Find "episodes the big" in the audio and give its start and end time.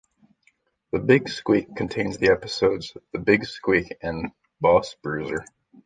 2.31-3.45